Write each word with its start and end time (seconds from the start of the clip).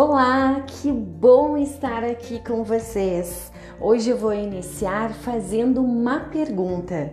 Olá, 0.00 0.60
que 0.64 0.92
bom 0.92 1.56
estar 1.56 2.04
aqui 2.04 2.38
com 2.46 2.62
vocês. 2.62 3.50
Hoje 3.80 4.10
eu 4.10 4.16
vou 4.16 4.32
iniciar 4.32 5.12
fazendo 5.12 5.82
uma 5.82 6.20
pergunta. 6.20 7.12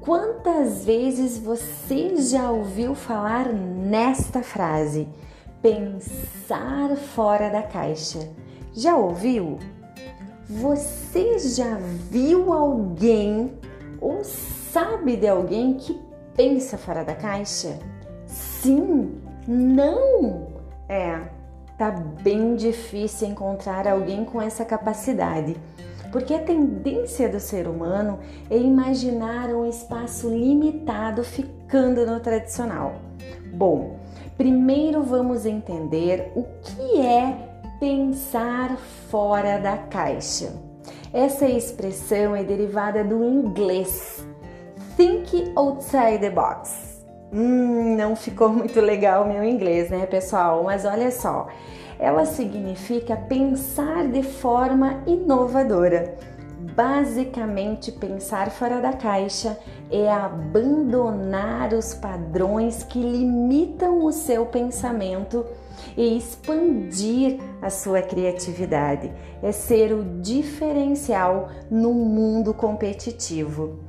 Quantas 0.00 0.84
vezes 0.84 1.36
você 1.36 2.14
já 2.18 2.48
ouviu 2.48 2.94
falar 2.94 3.52
nesta 3.52 4.40
frase? 4.40 5.08
Pensar 5.60 6.94
fora 6.94 7.50
da 7.50 7.62
caixa. 7.62 8.20
Já 8.72 8.96
ouviu? 8.96 9.58
Você 10.48 11.40
já 11.40 11.76
viu 12.08 12.52
alguém 12.52 13.52
ou 14.00 14.22
sabe 14.22 15.16
de 15.16 15.26
alguém 15.26 15.74
que 15.74 16.00
pensa 16.36 16.78
fora 16.78 17.02
da 17.02 17.16
caixa? 17.16 17.80
Sim, 18.26 19.10
não. 19.44 20.46
É, 20.88 21.41
tá 21.82 21.90
bem 21.90 22.54
difícil 22.54 23.26
encontrar 23.26 23.88
alguém 23.88 24.24
com 24.24 24.40
essa 24.40 24.64
capacidade, 24.64 25.56
porque 26.12 26.32
a 26.32 26.38
tendência 26.38 27.28
do 27.28 27.40
ser 27.40 27.66
humano 27.66 28.20
é 28.48 28.56
imaginar 28.56 29.48
um 29.48 29.68
espaço 29.68 30.28
limitado 30.28 31.24
ficando 31.24 32.06
no 32.06 32.20
tradicional. 32.20 33.00
Bom, 33.52 33.96
primeiro 34.36 35.02
vamos 35.02 35.44
entender 35.44 36.30
o 36.36 36.44
que 36.62 37.00
é 37.00 37.36
pensar 37.80 38.76
fora 39.10 39.58
da 39.58 39.76
caixa. 39.76 40.52
Essa 41.12 41.46
expressão 41.46 42.36
é 42.36 42.44
derivada 42.44 43.02
do 43.02 43.24
inglês 43.24 44.24
think 44.96 45.52
outside 45.56 46.20
the 46.20 46.30
box 46.30 46.81
Hum, 47.32 47.96
não 47.96 48.14
ficou 48.14 48.50
muito 48.50 48.78
legal 48.78 49.24
o 49.24 49.28
meu 49.28 49.42
inglês, 49.42 49.88
né, 49.88 50.04
pessoal? 50.04 50.62
Mas 50.64 50.84
olha 50.84 51.10
só, 51.10 51.48
ela 51.98 52.26
significa 52.26 53.16
pensar 53.16 54.06
de 54.06 54.22
forma 54.22 55.02
inovadora. 55.06 56.14
Basicamente, 56.74 57.90
pensar 57.90 58.50
fora 58.50 58.80
da 58.80 58.92
caixa 58.92 59.58
é 59.90 60.10
abandonar 60.10 61.72
os 61.72 61.94
padrões 61.94 62.84
que 62.84 63.00
limitam 63.00 64.04
o 64.04 64.12
seu 64.12 64.46
pensamento 64.46 65.44
e 65.96 66.16
expandir 66.16 67.40
a 67.60 67.70
sua 67.70 68.02
criatividade. 68.02 69.10
É 69.42 69.52
ser 69.52 69.92
o 69.92 70.04
diferencial 70.20 71.48
no 71.70 71.92
mundo 71.92 72.52
competitivo. 72.52 73.80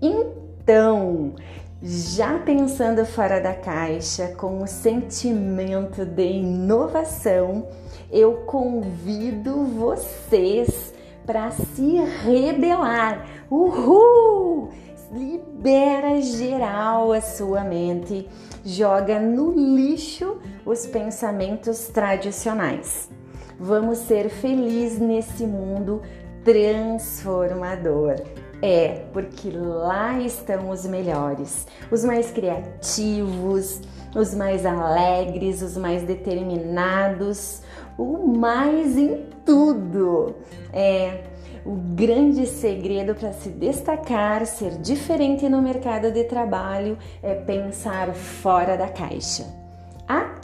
Então, 0.00 1.34
já 1.82 2.38
pensando 2.38 3.04
fora 3.04 3.40
da 3.40 3.54
caixa, 3.54 4.28
com 4.36 4.62
o 4.62 4.66
sentimento 4.68 6.04
de 6.04 6.22
inovação, 6.22 7.68
eu 8.10 8.44
convido 8.46 9.64
vocês 9.64 10.94
para 11.26 11.50
se 11.50 11.96
rebelar. 12.24 13.26
Uhul! 13.50 14.70
Libera 15.10 16.22
geral 16.22 17.12
a 17.12 17.20
sua 17.20 17.62
mente, 17.64 18.26
joga 18.64 19.20
no 19.20 19.52
lixo 19.52 20.38
os 20.64 20.86
pensamentos 20.86 21.88
tradicionais. 21.88 23.10
Vamos 23.58 23.98
ser 23.98 24.30
felizes 24.30 24.98
nesse 24.98 25.46
mundo 25.46 26.00
transformador. 26.44 28.16
É, 28.62 29.06
porque 29.12 29.50
lá 29.50 30.20
estão 30.20 30.70
os 30.70 30.86
melhores, 30.86 31.66
os 31.90 32.04
mais 32.04 32.30
criativos, 32.30 33.80
os 34.14 34.34
mais 34.34 34.64
alegres, 34.64 35.62
os 35.62 35.76
mais 35.76 36.04
determinados, 36.04 37.60
o 37.98 38.28
mais 38.28 38.96
em 38.96 39.26
tudo. 39.44 40.36
É, 40.72 41.24
o 41.64 41.74
grande 41.74 42.46
segredo 42.46 43.14
para 43.14 43.32
se 43.32 43.48
destacar, 43.48 44.46
ser 44.46 44.78
diferente 44.78 45.48
no 45.48 45.60
mercado 45.60 46.10
de 46.10 46.24
trabalho 46.24 46.96
é 47.22 47.34
pensar 47.34 48.14
fora 48.14 48.76
da 48.76 48.88
caixa. 48.88 49.61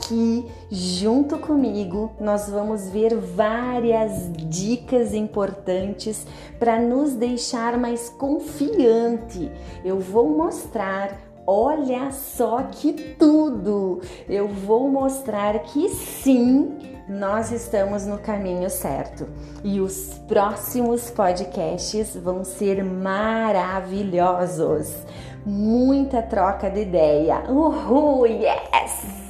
Aqui, 0.09 0.47
junto 0.71 1.37
comigo, 1.37 2.11
nós 2.19 2.49
vamos 2.49 2.89
ver 2.89 3.15
várias 3.15 4.33
dicas 4.33 5.13
importantes 5.13 6.27
para 6.59 6.81
nos 6.81 7.13
deixar 7.13 7.77
mais 7.77 8.09
confiante. 8.09 9.53
Eu 9.85 10.01
vou 10.01 10.31
mostrar 10.31 11.29
Olha 11.47 12.11
só 12.11 12.63
que 12.63 13.15
tudo! 13.19 14.01
Eu 14.29 14.49
vou 14.49 14.89
mostrar 14.91 15.59
que 15.61 15.89
sim, 15.89 16.77
nós 17.09 17.53
estamos 17.53 18.05
no 18.07 18.19
caminho 18.19 18.69
certo. 18.69 19.27
E 19.65 19.81
os 19.81 20.21
próximos 20.29 21.11
podcasts 21.11 22.15
vão 22.17 22.45
ser 22.45 22.85
maravilhosos. 22.85 24.95
Muita 25.45 26.21
troca 26.21 26.69
de 26.71 26.83
ideia. 26.83 27.51
Uhul, 27.51 28.27
yes! 28.27 29.28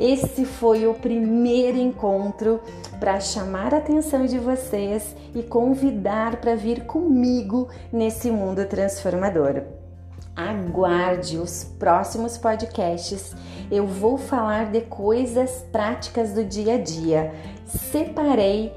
Esse 0.00 0.46
foi 0.46 0.86
o 0.86 0.94
primeiro 0.94 1.76
encontro 1.76 2.58
para 2.98 3.20
chamar 3.20 3.74
a 3.74 3.76
atenção 3.76 4.24
de 4.24 4.38
vocês 4.38 5.14
e 5.34 5.42
convidar 5.42 6.36
para 6.36 6.56
vir 6.56 6.86
comigo 6.86 7.68
nesse 7.92 8.30
mundo 8.30 8.64
transformador. 8.64 9.60
Aguarde 10.34 11.36
os 11.36 11.64
próximos 11.78 12.38
podcasts. 12.38 13.36
Eu 13.70 13.86
vou 13.86 14.16
falar 14.16 14.70
de 14.72 14.80
coisas 14.80 15.66
práticas 15.70 16.32
do 16.32 16.46
dia 16.46 16.76
a 16.76 16.78
dia. 16.78 17.34
Separei 17.66 18.72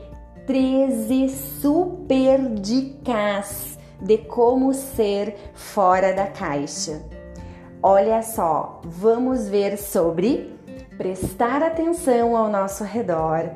13 0.46 1.30
super 1.30 2.50
dicas 2.50 3.78
de 4.02 4.18
como 4.18 4.74
ser 4.74 5.38
fora 5.54 6.12
da 6.12 6.28
caixa. 6.28 7.02
Olha 7.82 8.22
só, 8.22 8.82
vamos 8.84 9.48
ver 9.48 9.78
sobre 9.78 10.53
prestar 11.04 11.62
atenção 11.62 12.38
ao 12.38 12.50
nosso 12.50 12.82
redor, 12.86 13.50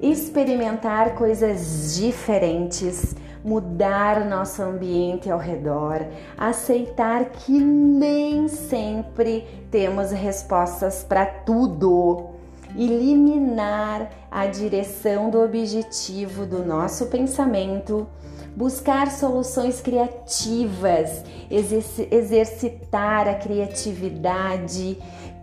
experimentar 0.00 1.14
coisas 1.14 1.94
diferentes, 1.94 3.14
mudar 3.44 4.24
nosso 4.24 4.62
ambiente 4.62 5.30
ao 5.30 5.38
redor, 5.38 6.06
aceitar 6.38 7.26
que 7.26 7.52
nem 7.52 8.48
sempre 8.48 9.46
temos 9.70 10.10
respostas 10.10 11.04
para 11.04 11.26
tudo, 11.26 12.30
eliminar 12.74 14.10
a 14.30 14.46
direção 14.46 15.28
do 15.28 15.44
objetivo 15.44 16.46
do 16.46 16.64
nosso 16.64 17.08
pensamento, 17.08 18.06
buscar 18.56 19.10
soluções 19.10 19.82
criativas, 19.82 21.22
exercitar 21.50 23.28
a 23.28 23.34
criatividade 23.34 24.96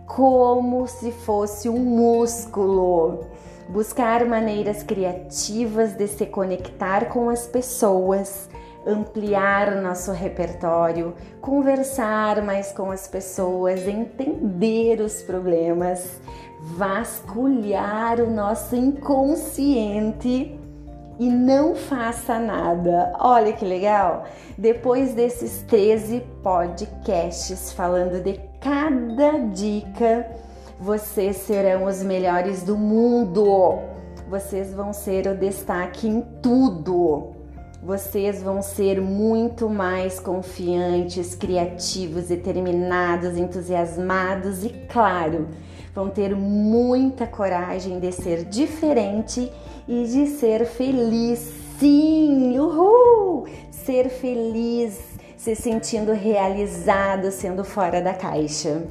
como 0.06 0.86
se 0.86 1.10
fosse 1.10 1.68
um 1.68 1.78
músculo. 1.78 3.24
Buscar 3.68 4.26
maneiras 4.26 4.82
criativas 4.82 5.94
de 5.94 6.06
se 6.06 6.26
conectar 6.26 7.08
com 7.08 7.30
as 7.30 7.46
pessoas, 7.46 8.48
ampliar 8.86 9.80
nosso 9.80 10.12
repertório, 10.12 11.14
conversar 11.40 12.42
mais 12.42 12.72
com 12.72 12.90
as 12.90 13.08
pessoas, 13.08 13.88
entender 13.88 15.00
os 15.00 15.22
problemas, 15.22 16.20
vasculhar 16.60 18.20
o 18.20 18.30
nosso 18.30 18.76
inconsciente 18.76 20.60
e 21.18 21.28
não 21.28 21.74
faça 21.74 22.38
nada. 22.38 23.12
Olha 23.18 23.52
que 23.52 23.64
legal! 23.64 24.24
Depois 24.56 25.14
desses 25.14 25.62
13 25.62 26.22
podcasts 26.42 27.72
falando 27.72 28.22
de 28.22 28.40
cada 28.60 29.38
dica, 29.38 30.26
vocês 30.78 31.36
serão 31.36 31.84
os 31.84 32.02
melhores 32.02 32.62
do 32.62 32.76
mundo. 32.76 33.78
Vocês 34.28 34.72
vão 34.72 34.92
ser 34.92 35.26
o 35.26 35.36
destaque 35.36 36.08
em 36.08 36.20
tudo. 36.42 37.32
Vocês 37.82 38.42
vão 38.42 38.62
ser 38.62 38.98
muito 39.00 39.68
mais 39.68 40.18
confiantes, 40.18 41.34
criativos, 41.34 42.28
determinados, 42.28 43.36
entusiasmados 43.36 44.64
e, 44.64 44.70
claro, 44.88 45.48
vão 45.94 46.10
ter 46.10 46.34
muita 46.34 47.26
coragem 47.26 48.00
de 48.00 48.10
ser 48.10 48.44
diferente 48.44 49.50
e 49.86 50.04
de 50.04 50.26
ser 50.26 50.66
feliz. 50.66 51.38
Sim, 51.78 52.58
uhul! 52.58 53.46
Ser 53.70 54.08
feliz, 54.08 54.98
se 55.36 55.54
sentindo 55.54 56.12
realizado, 56.12 57.30
sendo 57.30 57.64
fora 57.64 58.00
da 58.02 58.14
caixa. 58.14 58.82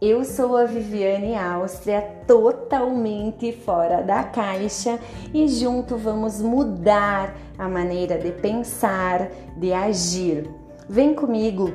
Eu 0.00 0.24
sou 0.24 0.56
a 0.56 0.64
Viviane 0.64 1.34
Áustria, 1.34 2.00
totalmente 2.26 3.52
fora 3.52 4.00
da 4.02 4.24
caixa, 4.24 4.98
e 5.34 5.46
junto 5.46 5.94
vamos 5.98 6.40
mudar 6.40 7.36
a 7.58 7.68
maneira 7.68 8.16
de 8.16 8.32
pensar, 8.32 9.28
de 9.58 9.74
agir. 9.74 10.48
Vem 10.88 11.12
comigo! 11.14 11.70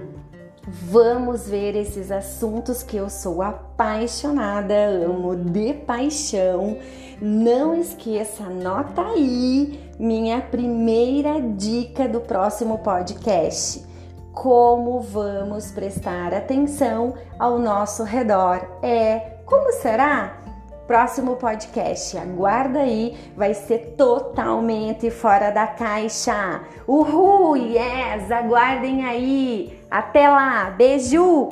Vamos 0.67 1.47
ver 1.47 1.75
esses 1.75 2.11
assuntos 2.11 2.81
que 2.81 2.97
eu 2.97 3.07
sou 3.07 3.43
apaixonada, 3.75 4.73
amo 4.73 5.35
de 5.35 5.73
paixão. 5.73 6.77
Não 7.21 7.75
esqueça, 7.75 8.43
anota 8.43 9.01
aí 9.01 9.79
minha 9.99 10.41
primeira 10.41 11.41
dica 11.41 12.07
do 12.07 12.21
próximo 12.21 12.79
podcast. 12.79 13.85
Como 14.31 14.99
vamos 15.01 15.71
prestar 15.71 16.33
atenção 16.33 17.13
ao 17.37 17.59
nosso 17.59 18.03
redor? 18.03 18.65
É, 18.81 19.39
como 19.45 19.71
será? 19.73 20.41
Próximo 20.87 21.35
podcast, 21.37 22.15
aguarda 22.17 22.79
aí, 22.79 23.17
vai 23.35 23.55
ser 23.55 23.95
totalmente 23.97 25.09
fora 25.09 25.49
da 25.49 25.65
caixa. 25.65 26.61
Uhul, 26.87 27.57
yes, 27.57 28.31
aguardem 28.31 29.03
aí. 29.03 29.81
Até 29.89 30.29
lá, 30.29 30.69
beijo! 30.69 31.49